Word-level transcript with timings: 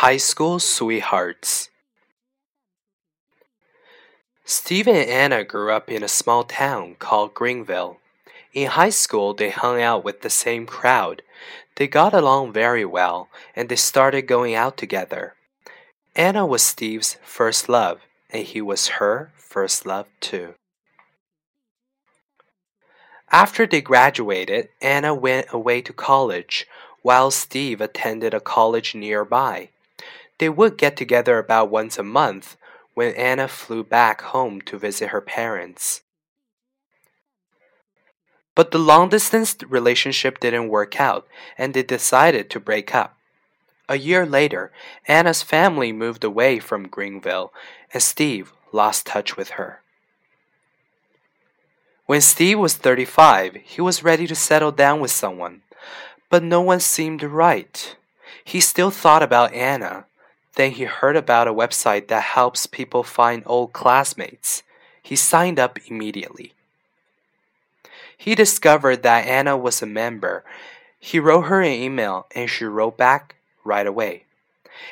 High 0.00 0.16
School 0.16 0.58
Sweethearts. 0.58 1.68
Steve 4.46 4.88
and 4.88 4.96
Anna 4.96 5.44
grew 5.44 5.70
up 5.74 5.90
in 5.90 6.02
a 6.02 6.08
small 6.08 6.42
town 6.42 6.96
called 6.98 7.34
Greenville. 7.34 7.98
In 8.54 8.68
high 8.68 8.96
school, 8.96 9.34
they 9.34 9.50
hung 9.50 9.82
out 9.82 10.02
with 10.02 10.22
the 10.22 10.30
same 10.30 10.64
crowd. 10.64 11.20
They 11.76 11.86
got 11.86 12.14
along 12.14 12.54
very 12.54 12.82
well, 12.82 13.28
and 13.54 13.68
they 13.68 13.76
started 13.76 14.22
going 14.22 14.54
out 14.54 14.78
together. 14.78 15.34
Anna 16.16 16.46
was 16.46 16.62
Steve's 16.62 17.18
first 17.22 17.68
love, 17.68 18.00
and 18.30 18.46
he 18.46 18.62
was 18.62 18.96
her 19.00 19.32
first 19.36 19.84
love 19.84 20.06
too. 20.18 20.54
After 23.30 23.66
they 23.66 23.82
graduated, 23.82 24.70
Anna 24.80 25.14
went 25.14 25.48
away 25.52 25.82
to 25.82 25.92
college, 25.92 26.66
while 27.02 27.30
Steve 27.30 27.82
attended 27.82 28.32
a 28.32 28.40
college 28.40 28.94
nearby. 28.94 29.68
They 30.40 30.48
would 30.48 30.78
get 30.78 30.96
together 30.96 31.38
about 31.38 31.70
once 31.70 31.98
a 31.98 32.02
month 32.02 32.56
when 32.94 33.14
Anna 33.14 33.46
flew 33.46 33.84
back 33.84 34.22
home 34.22 34.62
to 34.62 34.78
visit 34.78 35.10
her 35.10 35.20
parents. 35.20 36.00
But 38.54 38.70
the 38.70 38.78
long 38.78 39.10
distance 39.10 39.54
relationship 39.68 40.40
didn't 40.40 40.70
work 40.70 40.98
out, 40.98 41.28
and 41.58 41.74
they 41.74 41.82
decided 41.82 42.48
to 42.50 42.58
break 42.58 42.94
up. 42.94 43.18
A 43.86 43.98
year 43.98 44.24
later, 44.24 44.72
Anna's 45.06 45.42
family 45.42 45.92
moved 45.92 46.24
away 46.24 46.58
from 46.58 46.88
Greenville, 46.88 47.52
and 47.92 48.02
Steve 48.02 48.50
lost 48.72 49.04
touch 49.04 49.36
with 49.36 49.50
her. 49.50 49.82
When 52.06 52.22
Steve 52.22 52.58
was 52.58 52.76
35, 52.76 53.56
he 53.62 53.82
was 53.82 54.02
ready 54.02 54.26
to 54.26 54.34
settle 54.34 54.72
down 54.72 55.00
with 55.00 55.10
someone, 55.10 55.60
but 56.30 56.42
no 56.42 56.62
one 56.62 56.80
seemed 56.80 57.22
right. 57.22 57.94
He 58.42 58.60
still 58.60 58.90
thought 58.90 59.22
about 59.22 59.52
Anna. 59.52 60.06
Then 60.56 60.72
he 60.72 60.84
heard 60.84 61.16
about 61.16 61.48
a 61.48 61.54
website 61.54 62.08
that 62.08 62.22
helps 62.22 62.66
people 62.66 63.02
find 63.02 63.42
old 63.46 63.72
classmates. 63.72 64.62
He 65.02 65.16
signed 65.16 65.58
up 65.58 65.78
immediately. 65.88 66.52
He 68.16 68.34
discovered 68.34 69.02
that 69.02 69.26
Anna 69.26 69.56
was 69.56 69.80
a 69.80 69.86
member. 69.86 70.44
He 70.98 71.18
wrote 71.18 71.46
her 71.46 71.62
an 71.62 71.72
email 71.72 72.26
and 72.34 72.50
she 72.50 72.66
wrote 72.66 72.98
back 72.98 73.36
right 73.64 73.86
away. 73.86 74.24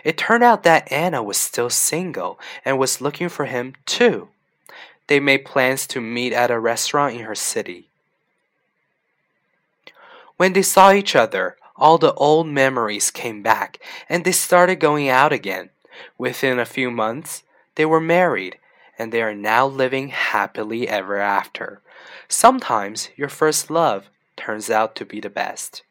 It 0.02 0.16
turned 0.16 0.42
out 0.42 0.62
that 0.62 0.90
Anna 0.90 1.22
was 1.22 1.36
still 1.36 1.68
single 1.68 2.40
and 2.64 2.78
was 2.78 3.02
looking 3.02 3.28
for 3.28 3.44
him 3.44 3.74
too. 3.84 4.28
They 5.08 5.20
made 5.20 5.44
plans 5.44 5.86
to 5.88 6.00
meet 6.00 6.32
at 6.32 6.50
a 6.50 6.58
restaurant 6.58 7.16
in 7.16 7.24
her 7.24 7.34
city. 7.34 7.88
When 10.38 10.54
they 10.54 10.62
saw 10.62 10.92
each 10.92 11.14
other, 11.14 11.57
all 11.78 11.96
the 11.96 12.14
old 12.14 12.48
memories 12.48 13.10
came 13.10 13.42
back 13.42 13.78
and 14.08 14.24
they 14.24 14.32
started 14.32 14.76
going 14.76 15.08
out 15.08 15.32
again. 15.32 15.70
Within 16.18 16.58
a 16.58 16.66
few 16.66 16.90
months, 16.90 17.44
they 17.76 17.86
were 17.86 18.00
married 18.00 18.58
and 18.98 19.12
they 19.12 19.22
are 19.22 19.34
now 19.34 19.66
living 19.66 20.08
happily 20.08 20.88
ever 20.88 21.18
after. 21.18 21.80
Sometimes 22.28 23.08
your 23.16 23.28
first 23.28 23.70
love 23.70 24.10
turns 24.36 24.68
out 24.68 24.94
to 24.96 25.04
be 25.04 25.20
the 25.20 25.30
best. 25.30 25.82